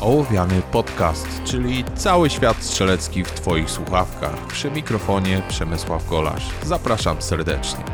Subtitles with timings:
[0.00, 4.46] Ołowiany Podcast, czyli cały świat strzelecki w Twoich słuchawkach.
[4.46, 6.50] Przy mikrofonie Przemysław Golasz.
[6.62, 7.84] Zapraszam serdecznie.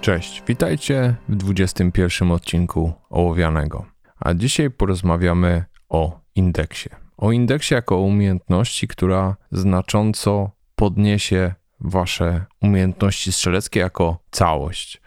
[0.00, 3.86] Cześć, witajcie w 21 odcinku Ołowianego.
[4.20, 6.88] A dzisiaj porozmawiamy o indeksie.
[7.16, 15.00] O indeksie jako umiejętności, która znacząco podniesie Wasze umiejętności strzeleckie jako całość.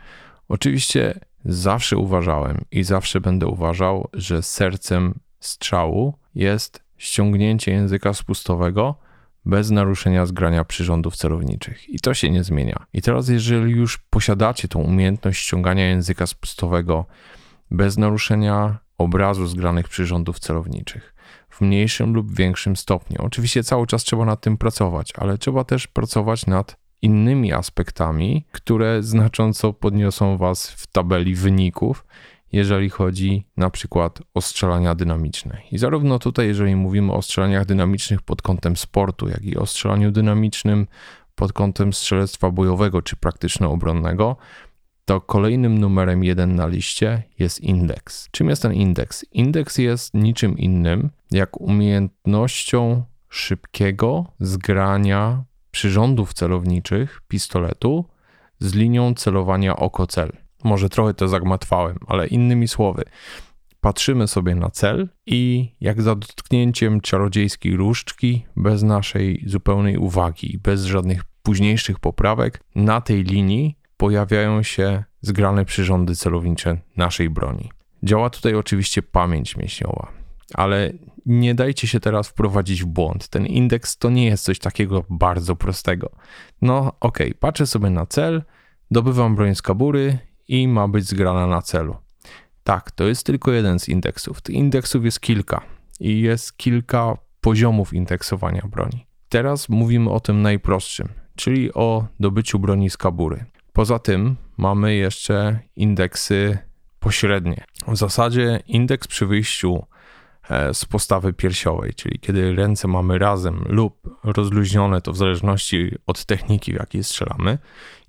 [0.48, 8.96] Oczywiście zawsze uważałem i zawsze będę uważał, że sercem strzału jest ściągnięcie języka spustowego
[9.46, 11.90] bez naruszenia zgrania przyrządów celowniczych.
[11.90, 12.86] I to się nie zmienia.
[12.94, 17.06] I teraz, jeżeli już posiadacie tą umiejętność ściągania języka spustowego
[17.72, 21.14] bez naruszenia obrazu zgranych przyrządów celowniczych,
[21.50, 23.18] w mniejszym lub większym stopniu.
[23.22, 29.04] Oczywiście cały czas trzeba nad tym pracować, ale trzeba też pracować nad innymi aspektami, które
[29.04, 32.06] znacząco podniosą Was w tabeli wyników,
[32.52, 35.58] jeżeli chodzi na przykład o strzelania dynamiczne.
[35.72, 40.12] I zarówno tutaj, jeżeli mówimy o strzelaniach dynamicznych pod kątem sportu, jak i o strzelaniu
[40.12, 40.88] dynamicznym
[41.36, 44.36] pod kątem strzelectwa bojowego czy praktyczno-obronnego,
[45.06, 48.30] to kolejnym numerem jeden na liście jest indeks.
[48.32, 49.26] Czym jest ten indeks?
[49.32, 58.06] Indeks jest niczym innym jak umiejętnością szybkiego zgrania przyrządów celowniczych pistoletu
[58.60, 60.32] z linią celowania oko-cel.
[60.64, 63.04] Może trochę to zagmatwałem, ale innymi słowy,
[63.82, 70.86] patrzymy sobie na cel i jak za dotknięciem czarodziejskiej różdżki, bez naszej zupełnej uwagi, bez
[70.86, 77.72] żadnych późniejszych poprawek, na tej linii pojawiają się zgrane przyrządy celownicze naszej broni.
[78.04, 80.12] Działa tutaj oczywiście pamięć mięśniowa,
[80.54, 80.94] ale
[81.26, 83.28] nie dajcie się teraz wprowadzić w błąd.
[83.28, 86.12] Ten indeks to nie jest coś takiego bardzo prostego.
[86.62, 88.44] No ok, patrzę sobie na cel,
[88.92, 90.18] dobywam broń z kabury
[90.48, 91.96] i ma być zgrana na celu.
[92.64, 94.42] Tak, to jest tylko jeden z indeksów.
[94.42, 95.62] Tych indeksów jest kilka
[96.00, 99.06] i jest kilka poziomów indeksowania broni.
[99.30, 103.46] Teraz mówimy o tym najprostszym, czyli o dobyciu broni z kabury.
[103.74, 106.58] Poza tym mamy jeszcze indeksy
[107.00, 107.64] pośrednie.
[107.88, 109.86] W zasadzie indeks przy wyjściu
[110.74, 116.72] z postawy piersiowej, czyli kiedy ręce mamy razem lub rozluźnione, to w zależności od techniki,
[116.74, 117.58] w jakiej strzelamy,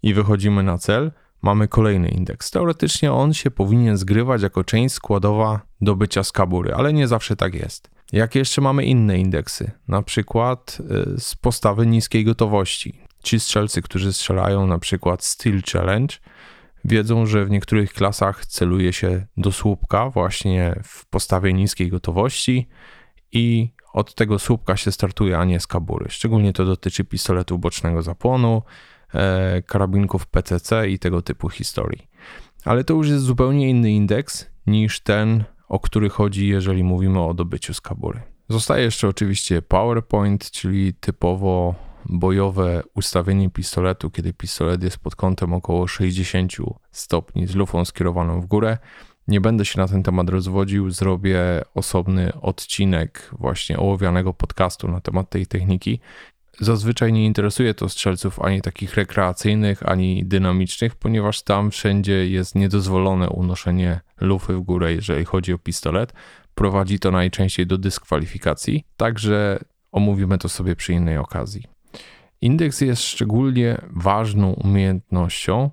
[0.03, 1.12] i wychodzimy na cel,
[1.43, 2.51] mamy kolejny indeks.
[2.51, 7.55] Teoretycznie on się powinien zgrywać jako część składowa dobycia z kabury, ale nie zawsze tak
[7.55, 7.91] jest.
[8.12, 9.71] Jakie jeszcze mamy inne indeksy?
[9.89, 13.01] Na przykład e, z postawy niskiej gotowości.
[13.22, 16.17] Ci strzelcy, którzy strzelają na przykład Steel Challenge,
[16.84, 22.68] wiedzą, że w niektórych klasach celuje się do słupka właśnie w postawie niskiej gotowości
[23.32, 26.06] i od tego słupka się startuje, a nie z kabury.
[26.08, 28.62] Szczególnie to dotyczy pistoletów bocznego zapłonu,
[29.14, 32.08] e, karabinków PCC i tego typu historii.
[32.64, 37.34] Ale to już jest zupełnie inny indeks niż ten, o który chodzi, jeżeli mówimy o
[37.34, 38.20] dobyciu z kabury.
[38.48, 41.74] Zostaje jeszcze oczywiście PowerPoint, czyli typowo
[42.06, 46.53] bojowe ustawienie pistoletu, kiedy pistolet jest pod kątem około 60
[46.93, 48.78] stopni z lufą skierowaną w górę.
[49.28, 51.41] Nie będę się na ten temat rozwodził, zrobię
[51.75, 56.00] osobny odcinek właśnie ołowianego podcastu na temat tej techniki.
[56.60, 63.28] Zazwyczaj nie interesuje to strzelców ani takich rekreacyjnych, ani dynamicznych, ponieważ tam wszędzie jest niedozwolone
[63.28, 66.12] unoszenie lufy w górę, jeżeli chodzi o pistolet.
[66.55, 69.59] Prowadzi to najczęściej do dyskwalifikacji, także
[69.93, 71.69] omówimy to sobie przy innej okazji.
[72.43, 75.71] Indeks jest szczególnie ważną umiejętnością,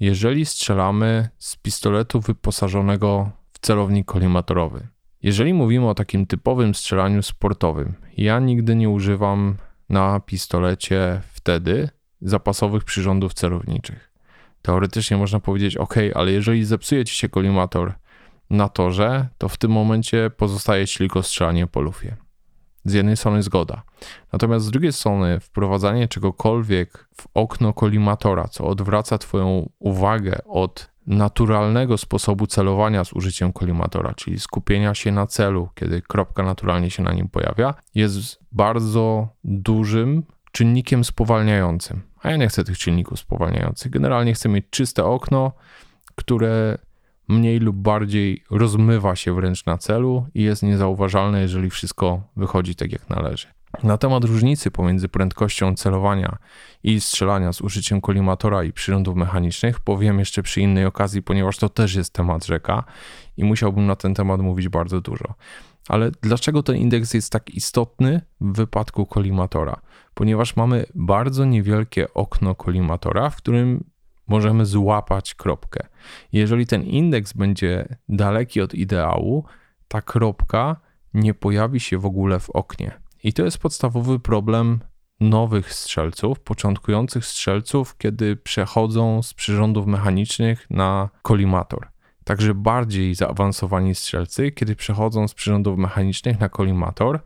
[0.00, 4.88] jeżeli strzelamy z pistoletu wyposażonego w celownik kolimatorowy.
[5.22, 9.56] Jeżeli mówimy o takim typowym strzelaniu sportowym, ja nigdy nie używam
[9.88, 11.88] na pistolecie wtedy
[12.20, 14.12] zapasowych przyrządów celowniczych.
[14.62, 17.92] Teoretycznie można powiedzieć, ok, ale jeżeli zepsuje ci się kolimator
[18.50, 22.23] na torze, to w tym momencie pozostaje ci tylko strzelanie po lufie
[22.84, 23.82] z jednej strony zgoda.
[24.32, 31.98] Natomiast z drugiej strony wprowadzanie czegokolwiek w okno kolimatora, co odwraca Twoją uwagę od naturalnego
[31.98, 37.12] sposobu celowania z użyciem kolimatora, czyli skupienia się na celu, kiedy kropka naturalnie się na
[37.12, 40.22] nim pojawia, jest bardzo dużym
[40.52, 42.02] czynnikiem spowalniającym.
[42.22, 43.90] A ja nie chcę tych czynników spowalniających.
[43.90, 45.52] Generalnie chcę mieć czyste okno,
[46.14, 46.78] które
[47.28, 52.92] mniej lub bardziej rozmywa się wręcz na celu i jest niezauważalne, jeżeli wszystko wychodzi tak
[52.92, 53.46] jak należy.
[53.82, 56.36] Na temat różnicy pomiędzy prędkością celowania
[56.82, 61.68] i strzelania z użyciem kolimatora i przyrządów mechanicznych powiem jeszcze przy innej okazji, ponieważ to
[61.68, 62.84] też jest temat rzeka
[63.36, 65.34] i musiałbym na ten temat mówić bardzo dużo.
[65.88, 69.80] Ale dlaczego ten indeks jest tak istotny w wypadku kolimatora?
[70.14, 73.84] Ponieważ mamy bardzo niewielkie okno kolimatora, w którym
[74.28, 75.86] możemy złapać kropkę.
[76.32, 79.44] Jeżeli ten indeks będzie daleki od ideału,
[79.88, 80.76] ta kropka
[81.14, 83.00] nie pojawi się w ogóle w oknie.
[83.24, 84.80] I to jest podstawowy problem
[85.20, 91.88] nowych strzelców, początkujących strzelców, kiedy przechodzą z przyrządów mechanicznych na kolimator.
[92.24, 97.20] Także bardziej zaawansowani strzelcy, kiedy przechodzą z przyrządów mechanicznych na kolimator,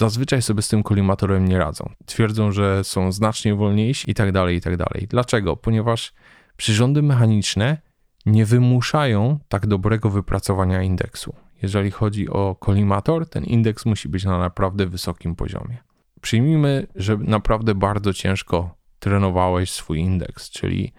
[0.00, 1.90] zazwyczaj sobie z tym kolimatorem nie radzą.
[2.06, 5.06] Twierdzą, że są znacznie wolniejsi i tak dalej, i tak dalej.
[5.08, 5.56] Dlaczego?
[5.56, 6.12] Ponieważ
[6.56, 7.78] przyrządy mechaniczne
[8.26, 11.34] nie wymuszają tak dobrego wypracowania indeksu.
[11.62, 15.78] Jeżeli chodzi o kolimator, ten indeks musi być na naprawdę wysokim poziomie.
[16.20, 20.92] Przyjmijmy, że naprawdę bardzo ciężko trenowałeś swój indeks, czyli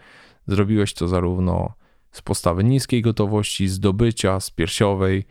[0.47, 1.73] zrobiłeś to zarówno
[2.11, 5.25] z postawy niskiej gotowości, zdobycia, z piersiowej,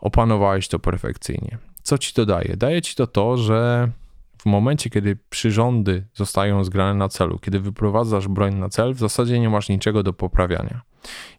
[0.00, 1.69] opanowałeś to perfekcyjnie.
[1.90, 2.56] Co ci to daje?
[2.56, 3.90] Daje ci to to, że
[4.38, 9.40] w momencie, kiedy przyrządy zostają zgrane na celu, kiedy wyprowadzasz broń na cel, w zasadzie
[9.40, 10.82] nie masz niczego do poprawiania.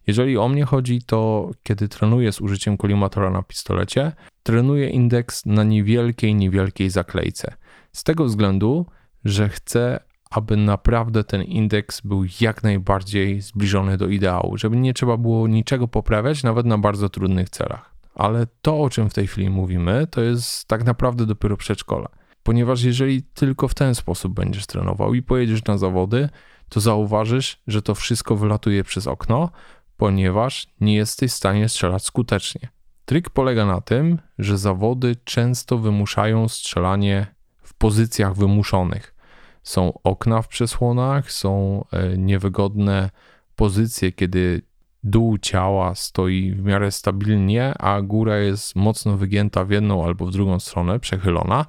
[0.07, 4.11] Jeżeli o mnie chodzi, to kiedy trenuję z użyciem kolimatora na pistolecie,
[4.43, 7.53] trenuję indeks na niewielkiej, niewielkiej zaklejce.
[7.93, 8.85] Z tego względu,
[9.25, 9.99] że chcę,
[10.31, 15.87] aby naprawdę ten indeks był jak najbardziej zbliżony do ideału, żeby nie trzeba było niczego
[15.87, 17.90] poprawiać, nawet na bardzo trudnych celach.
[18.15, 22.07] Ale to, o czym w tej chwili mówimy, to jest tak naprawdę dopiero przedszkole.
[22.43, 26.29] Ponieważ jeżeli tylko w ten sposób będziesz trenował i pojedziesz na zawody,
[26.69, 29.49] to zauważysz, że to wszystko wylatuje przez okno,
[29.97, 32.69] ponieważ nie jesteś w stanie strzelać skutecznie.
[33.05, 37.27] Trik polega na tym, że zawody często wymuszają strzelanie
[37.61, 39.15] w pozycjach wymuszonych.
[39.63, 43.09] Są okna w przesłonach, są e, niewygodne
[43.55, 44.61] pozycje, kiedy
[45.03, 50.31] dół ciała stoi w miarę stabilnie, a góra jest mocno wygięta w jedną albo w
[50.31, 51.65] drugą stronę, przechylona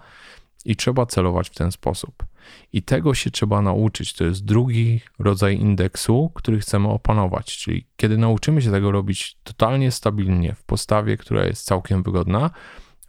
[0.64, 2.24] i trzeba celować w ten sposób.
[2.72, 4.12] I tego się trzeba nauczyć.
[4.12, 7.56] To jest drugi rodzaj indeksu, który chcemy opanować.
[7.58, 12.50] Czyli kiedy nauczymy się tego robić totalnie stabilnie, w postawie, która jest całkiem wygodna,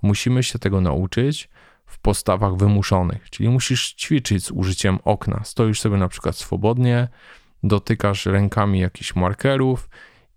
[0.02, 1.50] musimy się tego nauczyć
[1.86, 3.30] w postawach wymuszonych.
[3.30, 5.42] Czyli musisz ćwiczyć z użyciem okna.
[5.44, 7.08] Stoisz sobie na przykład swobodnie,
[7.64, 9.90] dotykasz rękami jakichś markerów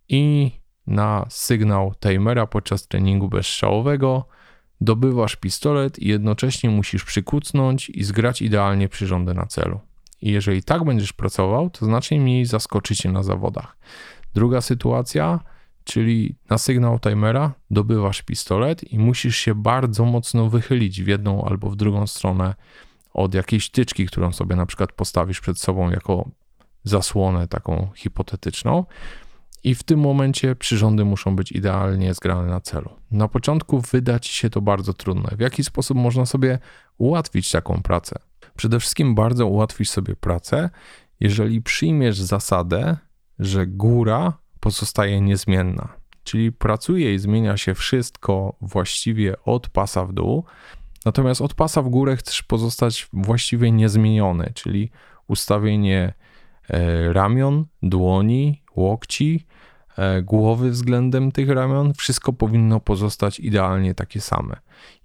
[0.09, 0.51] i
[0.87, 4.29] na sygnał timera podczas treningu bezstrzałowego
[4.81, 9.81] dobywasz pistolet i jednocześnie musisz przykucnąć i zgrać idealnie przyrządy na celu.
[10.23, 13.77] I jeżeli tak będziesz pracował, to znacznie mniej zaskoczycie na zawodach.
[14.35, 15.41] Druga sytuacja,
[15.85, 21.71] czyli na sygnał timera dobywasz pistolet i musisz się bardzo mocno wychylić w jedną albo
[21.71, 22.55] w drugą stronę
[23.15, 26.29] od jakiejś tyczki, którą sobie na przykład postawisz przed sobą jako
[26.85, 28.85] zasłonę taką hipotetyczną
[29.67, 32.91] i w tym momencie przyrządy muszą być idealnie zgrane na celu.
[33.11, 35.37] Na początku wyda ci się to bardzo trudne.
[35.37, 36.59] W jaki sposób można sobie
[36.99, 38.19] ułatwić taką pracę?
[38.57, 40.71] Przede wszystkim bardzo ułatwisz sobie pracę,
[41.21, 42.97] jeżeli przyjmiesz zasadę,
[43.39, 45.89] że góra pozostaje niezmienna.
[46.25, 50.45] Czyli pracuje i zmienia się wszystko właściwie od pasa w dół,
[51.05, 54.91] natomiast od pasa w górę chcesz pozostać właściwie niezmieniony, czyli
[55.27, 56.15] ustawienie
[56.69, 59.47] e, ramion, dłoni, łokci,
[60.23, 64.57] głowy względem tych ramion, wszystko powinno pozostać idealnie takie same.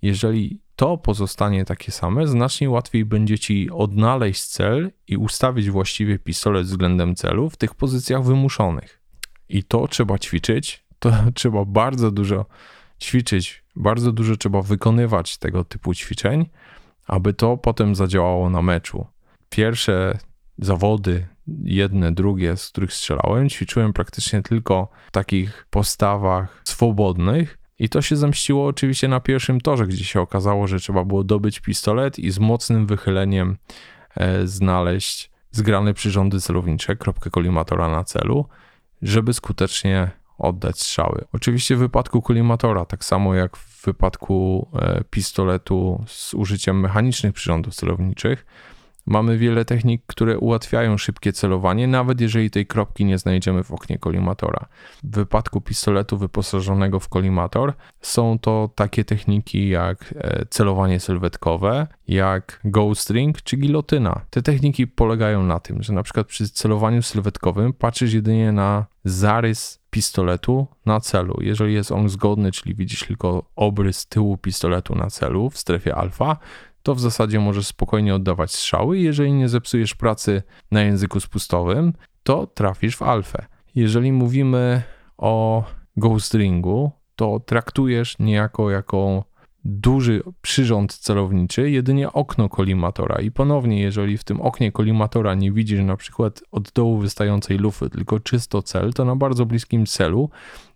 [0.01, 6.65] Jeżeli to pozostanie takie same, znacznie łatwiej będzie ci odnaleźć cel i ustawić właściwie pistolet
[6.65, 9.01] względem celu w tych pozycjach wymuszonych.
[9.49, 12.45] I to trzeba ćwiczyć, to trzeba bardzo dużo
[13.01, 16.45] ćwiczyć, bardzo dużo trzeba wykonywać tego typu ćwiczeń,
[17.07, 19.05] aby to potem zadziałało na meczu.
[19.49, 20.17] Pierwsze
[20.57, 21.27] zawody,
[21.63, 27.57] jedne, drugie, z których strzelałem, ćwiczyłem praktycznie tylko w takich postawach swobodnych.
[27.79, 31.59] I to się zemściło oczywiście na pierwszym torze, gdzie się okazało, że trzeba było dobyć
[31.59, 33.57] pistolet i z mocnym wychyleniem
[34.15, 38.45] e, znaleźć zgrane przyrządy celownicze, kropkę kolimatora na celu,
[39.01, 41.25] żeby skutecznie oddać strzały.
[41.33, 47.75] Oczywiście w wypadku kolimatora, tak samo jak w wypadku e, pistoletu z użyciem mechanicznych przyrządów
[47.75, 48.45] celowniczych,
[49.05, 53.97] Mamy wiele technik, które ułatwiają szybkie celowanie, nawet jeżeli tej kropki nie znajdziemy w oknie
[53.97, 54.65] kolimatora.
[55.03, 62.61] W wypadku pistoletu wyposażonego w kolimator są to takie techniki jak e, celowanie sylwetkowe, jak
[62.93, 64.21] String czy gilotyna.
[64.29, 69.81] Te techniki polegają na tym, że na przykład przy celowaniu sylwetkowym patrzysz jedynie na zarys
[69.89, 71.37] pistoletu na celu.
[71.41, 76.37] Jeżeli jest on zgodny, czyli widzisz tylko obrys tyłu pistoletu na celu w strefie alfa,
[76.83, 78.99] to w zasadzie możesz spokojnie oddawać strzały.
[78.99, 83.45] Jeżeli nie zepsujesz pracy na języku spustowym, to trafisz w alfę.
[83.75, 84.81] Jeżeli mówimy
[85.17, 85.63] o
[85.97, 89.23] Ghost Ringu, to traktujesz niejako jako
[89.65, 93.21] duży przyrząd celowniczy, jedynie okno kolimatora.
[93.21, 97.89] I ponownie, jeżeli w tym oknie kolimatora nie widzisz na przykład od dołu wystającej lufy,
[97.89, 100.29] tylko czysto cel, to na bardzo bliskim celu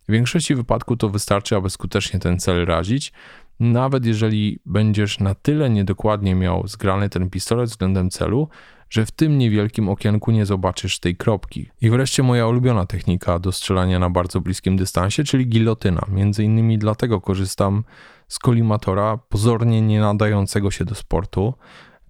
[0.08, 3.14] w większości wypadków to wystarczy, aby skutecznie ten cel razić.
[3.60, 8.48] Nawet jeżeli będziesz na tyle niedokładnie miał zgrany ten pistolet względem celu,
[8.90, 11.70] że w tym niewielkim okienku nie zobaczysz tej kropki.
[11.82, 16.02] I wreszcie moja ulubiona technika do strzelania na bardzo bliskim dystansie, czyli gilotyna.
[16.08, 17.84] Między innymi dlatego korzystam
[18.28, 21.54] z kolimatora pozornie nie nadającego się do sportu,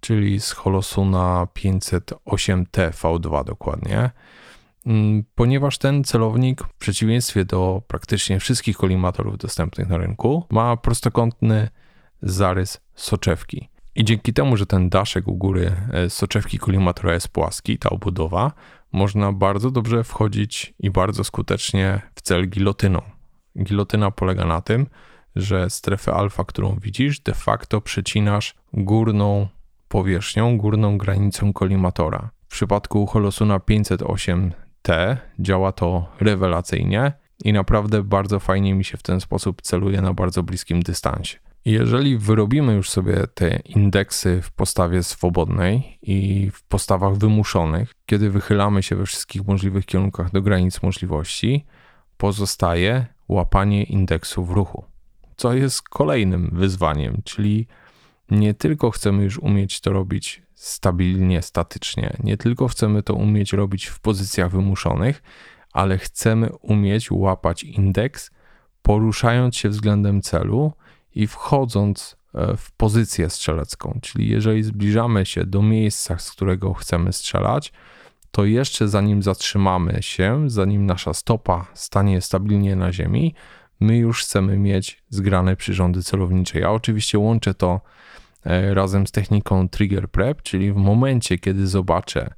[0.00, 4.10] czyli z Holosuna 508T V2 dokładnie.
[4.86, 11.68] Mm, ponieważ ten celownik, w przeciwieństwie do praktycznie wszystkich kolimatorów dostępnych na rynku, ma prostokątny
[12.22, 13.68] zarys soczewki.
[13.94, 18.52] I dzięki temu, że ten daszek u góry e, soczewki kolimatora jest płaski, ta obudowa,
[18.92, 23.02] można bardzo dobrze wchodzić i bardzo skutecznie w cel gilotyną.
[23.62, 24.86] Gilotyna polega na tym,
[25.36, 29.48] że strefę alfa, którą widzisz, de facto przecinasz górną
[29.88, 32.30] powierzchnią, górną granicą kolimatora.
[32.48, 33.60] W przypadku Holosuna
[34.86, 37.12] 508T działa to rewelacyjnie
[37.44, 41.38] i naprawdę bardzo fajnie mi się w ten sposób celuje na bardzo bliskim dystansie.
[41.64, 48.82] Jeżeli wyrobimy już sobie te indeksy w postawie swobodnej i w postawach wymuszonych, kiedy wychylamy
[48.82, 51.66] się we wszystkich możliwych kierunkach do granic możliwości,
[52.16, 54.84] pozostaje łapanie indeksu w ruchu,
[55.36, 57.66] co jest kolejnym wyzwaniem, czyli
[58.30, 63.86] nie tylko chcemy już umieć to robić stabilnie, statycznie, nie tylko chcemy to umieć robić
[63.86, 65.22] w pozycjach wymuszonych,
[65.72, 68.30] ale chcemy umieć łapać indeks,
[68.82, 70.72] poruszając się względem celu
[71.14, 73.98] i wchodząc e, w pozycję strzelecką.
[74.02, 77.72] Czyli jeżeli zbliżamy się do miejsca, z którego chcemy strzelać,
[78.30, 83.34] to jeszcze zanim zatrzymamy się, zanim nasza stopa stanie stabilnie na ziemi,
[83.80, 86.60] my już chcemy mieć zgrane przyrządy celownicze.
[86.60, 87.80] Ja oczywiście łączę to
[88.72, 92.34] razem z techniką trigger prep, czyli w momencie, kiedy zobaczę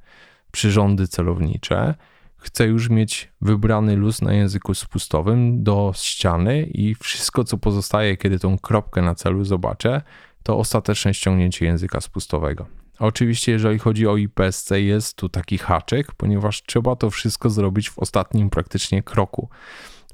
[0.51, 1.95] przyrządy celownicze,
[2.37, 8.39] chcę już mieć wybrany luz na języku spustowym do ściany i wszystko, co pozostaje, kiedy
[8.39, 10.01] tą kropkę na celu zobaczę,
[10.43, 12.65] to ostateczne ściągnięcie języka spustowego.
[12.99, 17.99] Oczywiście, jeżeli chodzi o IPSC, jest tu taki haczyk, ponieważ trzeba to wszystko zrobić w
[17.99, 19.49] ostatnim praktycznie kroku,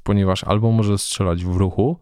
[0.02, 1.98] ponieważ albo może strzelać w ruchu,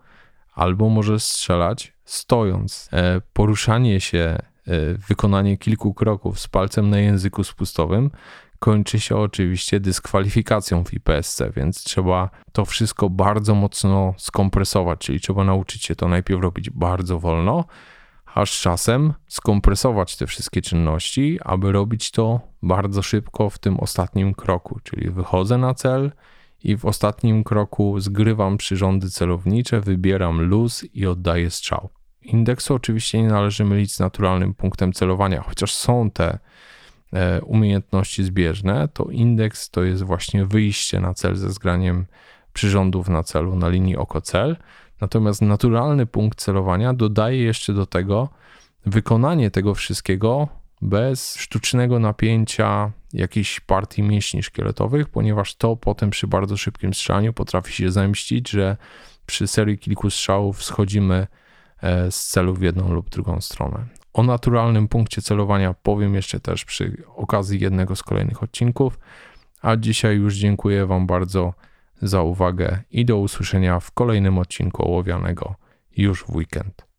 [0.55, 2.89] albo może strzelać stojąc.
[2.93, 8.11] E, poruszanie się, e, wykonanie kilku kroków z palcem na języku spustowym
[8.65, 15.45] kończy się oczywiście dyskwalifikacją w IPSC, więc trzeba to wszystko bardzo mocno skompresować, czyli trzeba
[15.45, 17.65] nauczyć się to najpierw robić bardzo wolno,
[18.35, 24.81] aż czasem skompresować te wszystkie czynności, aby robić to bardzo szybko w tym ostatnim kroku,
[24.83, 26.13] czyli wychodzę na cel
[26.65, 31.89] i w ostatnim kroku zgrywam przyrządy celownicze, wybieram luz i oddaję strzał.
[32.23, 36.39] Indeksu oczywiście nie należy mylić z naturalnym punktem celowania, chociaż są te
[37.15, 42.07] E, umiejętności zbieżne, to indeks to jest właśnie wyjście na cel ze zgraniem
[42.53, 44.57] przyrządów na celu na linii oko-cel.
[45.01, 48.29] Natomiast naturalny punkt celowania dodaje jeszcze do tego
[48.87, 50.49] wykonanie tego wszystkiego
[50.83, 57.73] bez sztucznego napięcia jakiejś partii mięśni szkieletowych, ponieważ to potem przy bardzo szybkim strzelaniu potrafi
[57.73, 58.77] się zemścić, że
[59.27, 61.27] przy serii kilku strzałów schodzimy
[61.83, 63.87] e, z celu w jedną lub drugą stronę.
[64.13, 68.99] O naturalnym punkcie celowania powiem jeszcze też przy okazji jednego z kolejnych odcinków.
[69.63, 71.55] A dzisiaj już dziękuję Wam bardzo
[72.03, 75.55] za uwagę i do usłyszenia w kolejnym odcinku ołowianego
[75.97, 76.94] już w weekend.